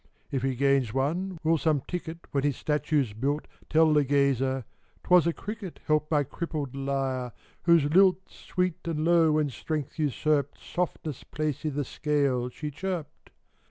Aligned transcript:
If 0.31 0.41
he 0.41 0.55
gains 0.55 0.95
one, 0.95 1.37
will 1.43 1.59
some 1.59 1.81
ticket, 1.81 2.17
When 2.31 2.43
his 2.43 2.57
statue's 2.57 3.13
built, 3.13 3.47
Tell 3.69 3.93
the 3.93 4.03
gazer" 4.03 4.65
Twas 5.03 5.27
a 5.27 5.31
cricket 5.31 5.79
Helped 5.85 6.09
my 6.09 6.23
crippled 6.23 6.75
lyre, 6.75 7.33
whose 7.65 7.83
lilt 7.85 8.27
Sweet 8.27 8.79
and 8.85 9.05
low, 9.05 9.33
when 9.33 9.51
strength 9.51 9.99
usurped 9.99 10.57
Softness' 10.57 11.23
place 11.23 11.63
i' 11.67 11.69
the 11.69 11.85
scale, 11.85 12.49
she 12.49 12.71
chirped 12.71 13.29